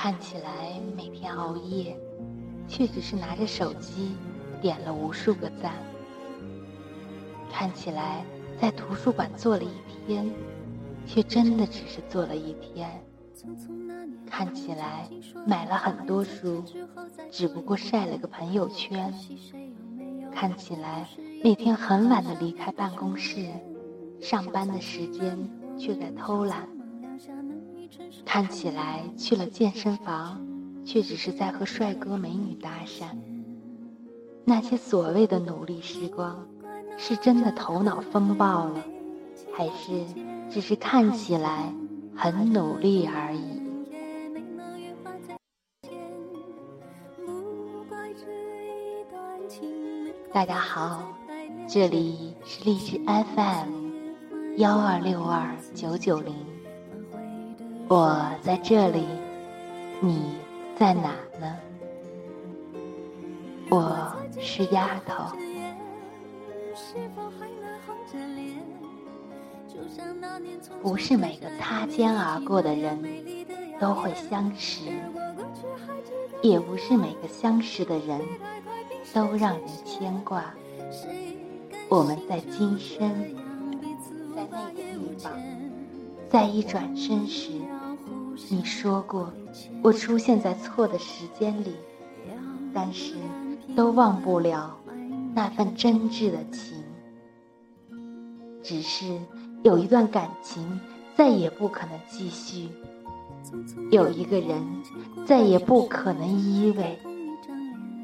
[0.00, 1.98] 看起来每天熬夜，
[2.68, 4.14] 却只是拿着手机
[4.62, 5.72] 点了无数个赞；
[7.50, 8.24] 看起来
[8.60, 9.70] 在图书馆坐了一
[10.06, 10.32] 天，
[11.04, 12.88] 却真的只是坐了一天；
[14.24, 15.10] 看起来
[15.44, 16.62] 买了很多书，
[17.28, 19.12] 只不过晒了个朋友圈；
[20.32, 21.08] 看起来
[21.42, 23.48] 每天很晚的离开办公室，
[24.20, 25.36] 上班的时间
[25.76, 26.68] 却在偷懒。
[28.24, 30.40] 看起来去了健身房，
[30.84, 33.04] 却只是在和帅哥美女搭讪。
[34.44, 36.46] 那些所谓的努力时光，
[36.96, 38.82] 是真的头脑风暴了，
[39.52, 40.04] 还是
[40.50, 41.72] 只是看起来
[42.16, 43.58] 很努力而已？
[50.32, 51.12] 大家好，
[51.66, 56.57] 这里是励志 FM 幺二六二九九零。
[57.88, 59.02] 我在这里，
[60.02, 60.34] 你
[60.78, 61.56] 在哪呢？
[63.70, 65.34] 我是丫头。
[70.82, 73.02] 不是每个擦肩而过的人
[73.80, 74.82] 都会相识，
[76.42, 78.20] 也不是每个相识的人
[79.14, 80.44] 都让人牵挂。
[81.88, 83.08] 我们在今生，
[84.36, 85.32] 在那个地方，
[86.28, 87.52] 在一转身时。
[88.50, 89.30] 你说过，
[89.82, 91.74] 我出现在错的时间里，
[92.72, 93.14] 但是
[93.76, 94.74] 都忘不了
[95.34, 96.82] 那份真挚的情。
[98.62, 99.20] 只是
[99.62, 100.80] 有一段感情
[101.14, 102.68] 再也不可能继续，
[103.90, 104.62] 有一个人
[105.26, 106.96] 再也不可能依偎，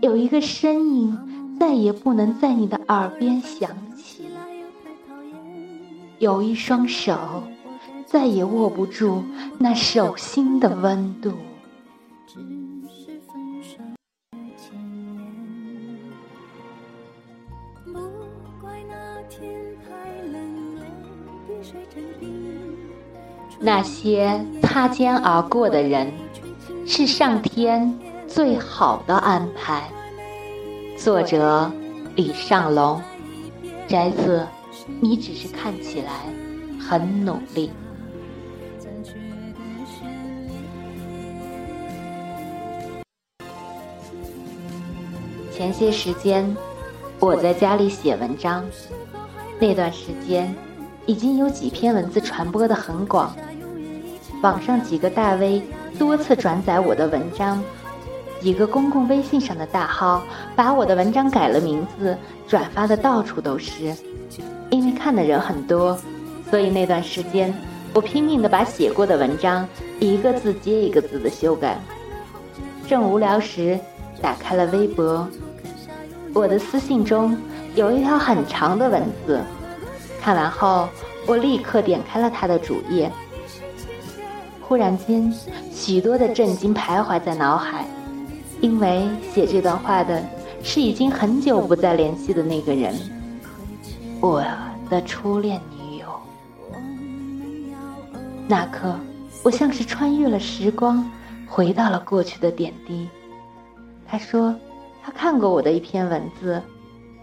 [0.02, 4.26] 有一个身影再也不能在你的耳边响起，
[6.18, 7.42] 有一双手。
[8.14, 9.24] 再也握不住
[9.58, 11.32] 那手心的温度。
[23.58, 26.12] 那些擦肩而过的人，
[26.86, 27.98] 是上天
[28.28, 29.90] 最好的安排。
[30.96, 31.68] 作者：
[32.14, 33.02] 李尚龙。
[33.88, 34.46] 摘自：
[35.00, 36.12] 你只是看起来
[36.78, 37.72] 很努力。
[45.64, 46.54] 前些时间，
[47.18, 48.62] 我在家里写文章，
[49.58, 50.54] 那段时间
[51.06, 53.34] 已经有几篇文字传播的很广，
[54.42, 55.62] 网上几个大 V
[55.98, 57.64] 多次转载我的文章，
[58.42, 60.22] 几个公共微信上的大号
[60.54, 62.14] 把我的文章改了名字，
[62.46, 63.96] 转发的到处都是。
[64.68, 65.98] 因为看的人很多，
[66.50, 67.54] 所以那段时间
[67.94, 69.66] 我拼命的把写过的文章
[69.98, 71.80] 一个字接一个字的修改。
[72.86, 73.80] 正无聊时，
[74.20, 75.26] 打开了微博。
[76.34, 77.38] 我的私信中
[77.76, 79.40] 有一条很长的文字，
[80.20, 80.88] 看完后
[81.28, 83.08] 我立刻点开了他的主页。
[84.60, 85.32] 忽然间，
[85.72, 87.84] 许多的震惊徘徊在脑海，
[88.60, 90.20] 因为写这段话的
[90.60, 92.92] 是已经很久不再联系的那个人，
[94.20, 94.44] 我
[94.90, 96.06] 的初恋女友。
[98.48, 98.98] 那刻，
[99.44, 101.08] 我像是穿越了时光，
[101.46, 103.08] 回到了过去的点滴。
[104.04, 104.52] 他说。
[105.06, 106.62] 他看过我的一篇文字，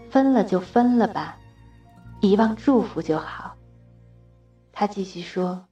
[0.08, 1.36] 分了就分了吧，
[2.20, 3.56] 遗忘祝福就好。
[4.70, 5.64] 他继续说：“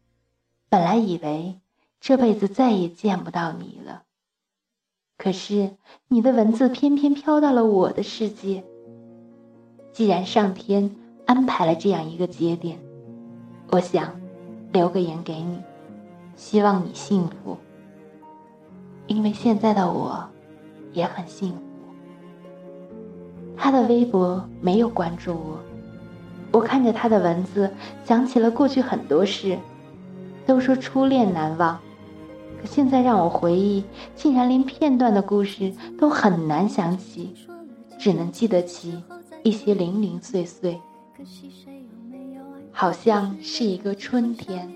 [0.68, 1.60] 本来以为
[2.00, 4.02] 这辈子再也见不到你了，
[5.18, 5.76] 可是
[6.08, 8.64] 你的文字偏偏飘到了我的世界。
[9.92, 12.80] 既然上天安排了这样一个节点，
[13.68, 14.20] 我想
[14.72, 15.62] 留个言给你，
[16.34, 17.56] 希望你幸福。
[19.06, 20.28] 因为现在的我
[20.92, 21.62] 也很幸福。”
[23.62, 25.60] 他的微博没有关注我，
[26.50, 27.70] 我看着他的文字，
[28.06, 29.58] 想起了过去很多事。
[30.46, 31.78] 都说初恋难忘，
[32.58, 33.84] 可现在让我回忆，
[34.16, 37.34] 竟然连片段的故事都很难想起，
[37.98, 39.00] 只能记得起
[39.42, 40.80] 一些零零碎碎。
[42.72, 44.72] 好像是一个春天，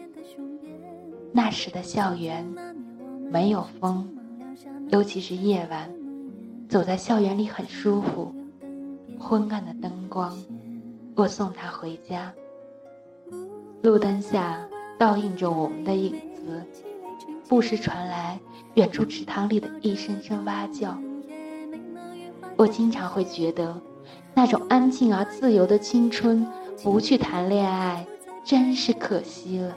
[1.32, 2.46] 那时的校园
[3.32, 4.06] 没有风，
[4.90, 5.90] 尤其是夜晚，
[6.68, 8.32] 走在校园里很舒服。
[9.18, 10.36] 昏暗的灯光，
[11.14, 12.32] 我送他回家。
[13.82, 14.66] 路灯下
[14.98, 16.62] 倒映着我们的影子，
[17.48, 18.38] 不时传来
[18.74, 20.96] 远处池塘里的一声声蛙叫。
[22.56, 23.76] 我经常会觉得，
[24.34, 26.46] 那种安静而自由的青春，
[26.82, 28.06] 不去谈恋爱，
[28.44, 29.76] 真是可惜了。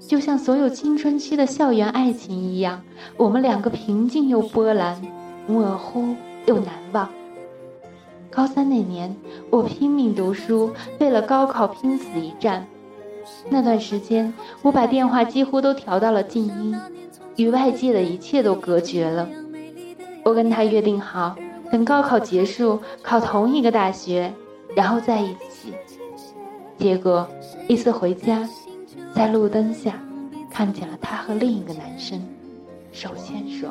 [0.00, 2.82] 就像所有青春期的校园爱情一样，
[3.16, 5.00] 我们两个平静又波澜，
[5.46, 6.14] 模糊
[6.46, 7.10] 又难忘。
[8.36, 9.16] 高三那年，
[9.48, 12.66] 我拼命读书，为了高考拼死一战。
[13.48, 14.30] 那段时间，
[14.60, 16.78] 我把电话几乎都调到了静音，
[17.36, 19.26] 与外界的一切都隔绝了。
[20.22, 21.34] 我跟他约定好，
[21.72, 24.30] 等高考结束，考同一个大学，
[24.74, 25.72] 然后在一起。
[26.76, 27.26] 结果
[27.68, 28.46] 一次回家，
[29.14, 29.98] 在路灯下，
[30.50, 32.22] 看见了他和另一个男生
[32.92, 33.68] 手牵手，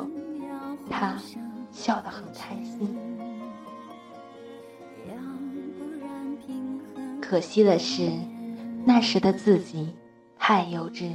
[0.90, 1.14] 他
[1.70, 2.98] 笑得很开心。
[7.28, 8.08] 可惜的是，
[8.84, 9.92] 那时的自己
[10.38, 11.10] 太幼稚，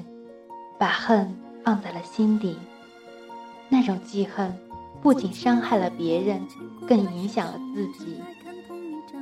[0.77, 2.57] 把恨放在了心底。
[3.69, 4.53] 那种记恨
[5.01, 6.41] 不仅伤害了别人，
[6.85, 8.17] 更影响了自己。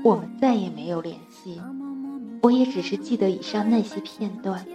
[0.04, 1.62] 我们再也没有联系，
[2.42, 4.66] 我也只是记得以上那些片段。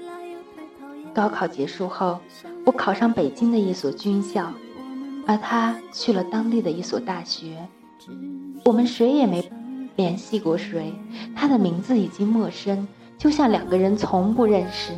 [1.12, 2.20] 高考结束后，
[2.64, 4.52] 我考上北京的一所军校，
[5.26, 7.66] 而他去了当地的一所大学。
[8.64, 9.50] 我们谁也没。
[9.96, 10.93] 联系过谁？
[11.37, 12.87] 他的名字已经陌生，
[13.17, 14.93] 就像两个人从不认识。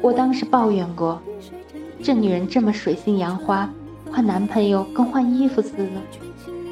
[0.00, 1.20] 我当时抱怨过，
[2.02, 3.68] 这女人这么水性杨花，
[4.10, 5.90] 换男朋友跟换衣服似的，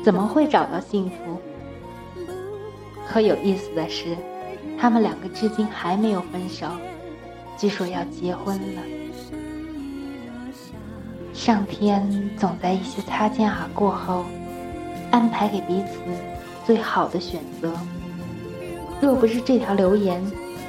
[0.03, 1.15] 怎么会找到幸福？
[3.07, 4.17] 可有意思的是，
[4.79, 6.67] 他们两个至今还没有分手，
[7.59, 8.83] 据说要结婚了。
[11.35, 14.25] 上天总在一些擦肩而过后，
[15.11, 15.99] 安排给彼此。
[16.69, 17.73] 最好的选择。
[19.01, 20.23] 若不是这条留言，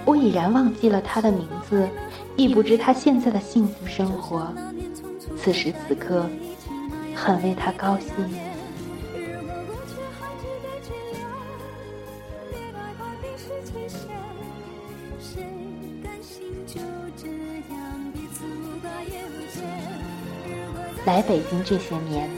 [0.05, 1.89] 我已然忘记了他的名字，
[2.37, 4.47] 亦不知他现在的幸福生活。
[5.37, 6.25] 此时此刻，
[7.13, 8.09] 很为他高兴。
[21.05, 22.29] 来北京这些年，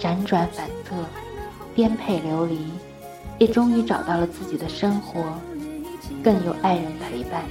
[0.00, 1.27] 辗转反侧。
[1.78, 2.58] 颠沛流离，
[3.38, 5.22] 也终于找到了自己的生活，
[6.24, 7.44] 更有爱人陪伴。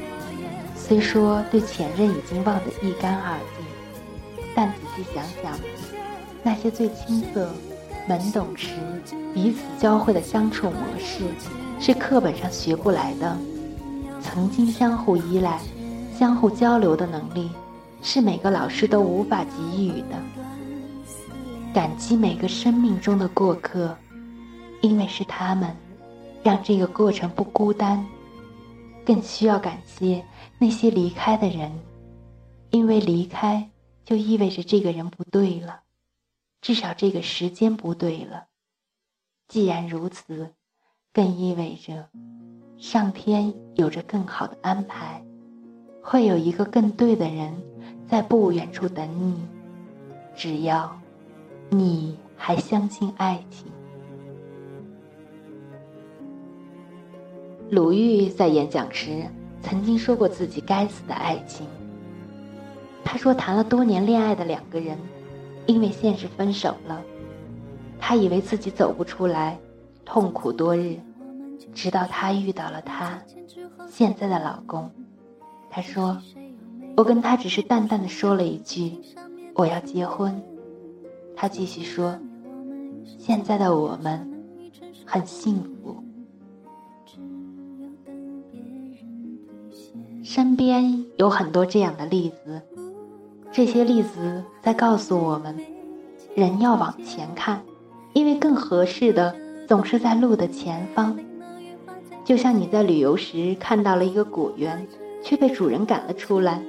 [0.76, 3.66] 虽说对前任已经忘得一干二净，
[4.54, 5.58] 但仔细想想，
[6.44, 7.50] 那些最青涩、
[8.06, 8.72] 懵懂时
[9.34, 11.24] 彼此教会的相处模式，
[11.80, 13.38] 是课本上学不来的。
[14.22, 15.58] 曾经相互依赖、
[16.20, 17.50] 相互交流的能力，
[18.02, 20.22] 是每个老师都无法给予的。
[21.74, 23.96] 感激每个生命中的过客。
[24.82, 25.76] 因为是他们，
[26.44, 28.06] 让这个过程不孤单，
[29.06, 30.24] 更需要感谢
[30.60, 31.72] 那些离开的人，
[32.70, 33.70] 因为离开
[34.06, 35.82] 就意味着这个人不对了，
[36.62, 38.46] 至少这个时间不对了。
[39.48, 40.54] 既然如此，
[41.14, 42.10] 更意味着
[42.78, 45.26] 上天有着更好的安排，
[46.04, 47.54] 会有一个更对的人
[48.08, 49.36] 在不远处等你，
[50.36, 51.00] 只要
[51.70, 53.72] 你还相信爱情。
[57.70, 59.26] 鲁豫在演讲时
[59.62, 61.68] 曾经说过自己该死的爱情。
[63.04, 64.98] 他说，谈了多年恋爱的两个人，
[65.66, 67.02] 因为现实分手了。
[68.00, 69.60] 他以为自己走不出来，
[70.06, 70.98] 痛苦多日，
[71.74, 73.22] 直到他遇到了他
[73.90, 74.90] 现在的老公。
[75.70, 76.18] 他说
[76.96, 78.94] ：“我跟他只是淡淡的说了一句，
[79.56, 80.42] 我要结婚。”
[81.36, 82.18] 他继续说
[83.20, 84.26] ：“现在的我们
[85.06, 86.02] 很幸福。”
[90.30, 92.62] 身边有很多这样的例子，
[93.50, 95.58] 这些例子在告诉我们，
[96.36, 97.62] 人要往前看，
[98.12, 99.34] 因为更合适的
[99.70, 101.18] 总是在路的前方。
[102.26, 104.86] 就像你在旅游时看到了一个果园，
[105.24, 106.62] 却被主人赶了出来，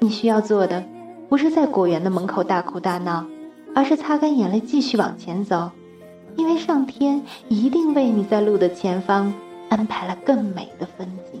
[0.00, 0.84] 你需要做的
[1.28, 3.24] 不是在果园的门口大哭大闹，
[3.72, 5.70] 而是擦干眼泪继续往前走，
[6.34, 9.32] 因为上天一定为你在路的前方
[9.68, 11.40] 安排了更美的风景。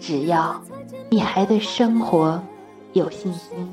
[0.00, 0.60] 只要
[1.10, 2.42] 你还对生活
[2.94, 3.70] 有信心，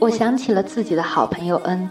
[0.00, 1.88] 我想起了自己的好朋友恩，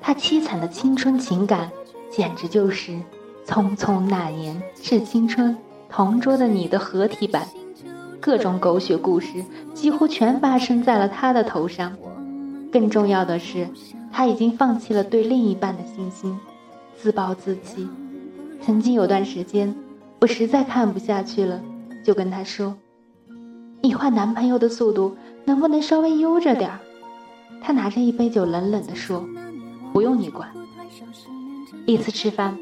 [0.00, 1.70] 他凄惨的青春情感，
[2.10, 2.92] 简直就是
[3.46, 5.54] 《匆匆那年是青春》
[5.88, 7.46] 同桌的你的合体版，
[8.20, 11.96] 各种狗血故事几乎全发生在了他的头上。
[12.72, 13.68] 更重要的是，
[14.10, 16.38] 他已经放弃了对另一半的信心，
[16.96, 17.88] 自暴自弃。
[18.64, 19.74] 曾经有段时间，
[20.20, 21.60] 我实在看不下去了，
[22.04, 22.76] 就跟他说
[23.82, 26.78] ：“你换男朋友的速度能不能稍微悠着点儿？”
[27.60, 29.26] 他拿着一杯酒，冷冷地说
[29.92, 30.48] ：“不用你管。”
[31.86, 32.56] 一次吃饭，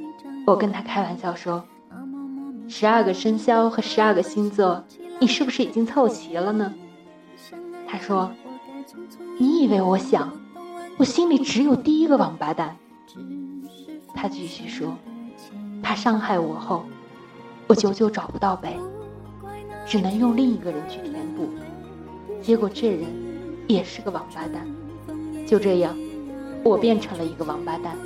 [0.47, 1.63] 我跟他开玩笑说
[2.67, 4.83] ：“十二个生肖和十二个星座，
[5.21, 6.73] 你是不是已经凑齐了呢？”
[7.87, 8.33] 他说
[9.39, 10.33] ：“你以为我想，
[10.97, 12.75] 我心里只有第一个王八蛋。”
[14.15, 14.97] 他继续说
[15.83, 16.85] ：“他伤害我后，
[17.67, 18.77] 我久久找不到北，
[19.87, 21.49] 只能用另一个人去填补。
[22.43, 23.07] 结果这人
[23.67, 24.67] 也是个王八蛋。
[25.47, 25.97] 就这样，
[26.63, 27.97] 我变成了一个王八蛋。”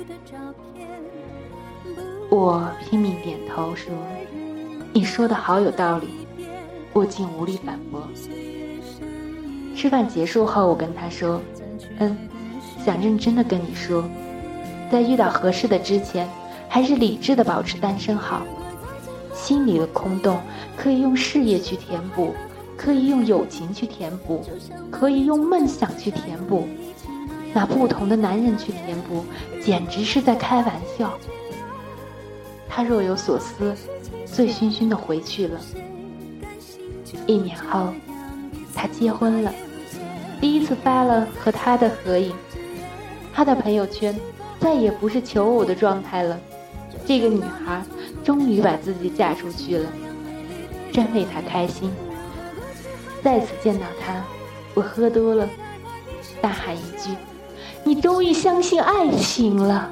[2.29, 3.93] 我拼命点头说
[4.91, 6.07] ：“你说的好有道理。”
[6.91, 8.01] 我竟无力反驳。
[9.75, 11.41] 吃饭结束后，我跟他说
[11.99, 12.17] ：“嗯，
[12.83, 14.03] 想认真的跟你说，
[14.89, 16.27] 在遇到合适的之前，
[16.75, 18.45] 还是理智的保持单身好。
[19.33, 20.37] 心里的空洞
[20.75, 22.35] 可以用事业去填补，
[22.75, 24.43] 可以用友情去填补，
[24.91, 26.67] 可以用梦想去填补。
[27.53, 29.23] 拿不同的男人去填补，
[29.63, 31.17] 简直是在开玩笑。”
[32.67, 33.73] 他若有所思，
[34.25, 35.57] 醉醺醺的回去了。
[37.25, 37.93] 一年后，
[38.75, 39.53] 他结婚了。
[40.41, 42.35] 第一次发了和他的合影，
[43.33, 44.13] 他的朋友圈
[44.59, 46.37] 再也不是求偶的状态了。
[47.05, 47.83] 这个女孩
[48.23, 49.89] 终于把自己嫁出去了，
[50.91, 51.91] 真为他开心。
[53.23, 54.23] 再次见到他，
[54.73, 55.47] 我喝多了，
[56.41, 57.15] 大喊一句
[57.83, 59.89] ：“你终于相信爱情了！”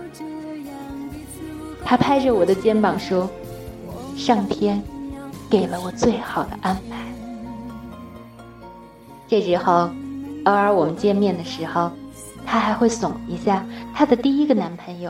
[1.85, 3.29] 他拍着我的肩膀说
[4.17, 4.81] ：“上天
[5.49, 6.97] 给了我最好的安排。”
[9.27, 9.89] 这之后。
[10.45, 11.89] 偶尔我们见面的时候，
[12.45, 13.65] 她还会怂一下
[13.95, 15.09] 她的第一个男朋友，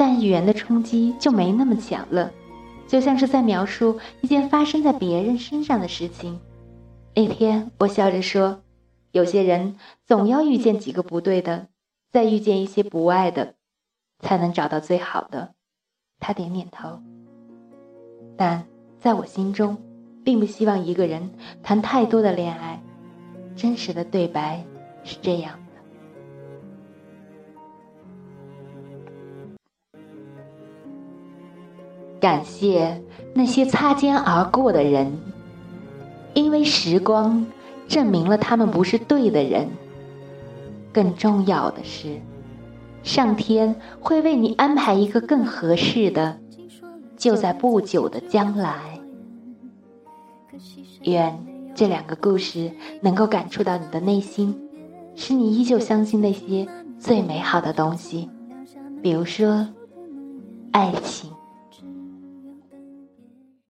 [0.00, 2.32] 但语言的冲击就没那么强了，
[2.88, 6.40] 就像是在描述一件发生在别人身上的事情。
[7.14, 8.62] 那天我笑着说
[9.12, 9.76] ：“有些人
[10.06, 11.66] 总要遇见几个不对的，
[12.10, 13.56] 再遇见一些不爱的，
[14.20, 15.52] 才能找到最好的。”
[16.18, 16.98] 他点点头，
[18.38, 18.64] 但
[18.98, 19.76] 在我心中，
[20.24, 21.30] 并不希望一个人
[21.62, 22.82] 谈太多的恋爱。
[23.54, 24.64] 真实的对白
[25.04, 25.59] 是这样
[32.20, 33.02] 感谢
[33.34, 35.18] 那些擦肩而过的人，
[36.34, 37.46] 因为时光
[37.88, 39.68] 证明了他们不是对的人。
[40.92, 42.20] 更重要的是，
[43.02, 46.38] 上天会为你安排一个更合适的，
[47.16, 49.00] 就在不久的将来。
[51.02, 51.46] 愿。
[51.72, 54.54] 这两个故事能够感触到你的内心，
[55.14, 56.66] 使你依旧相信那些
[56.98, 58.28] 最美好的东西，
[59.00, 59.66] 比如说
[60.72, 61.30] 爱情。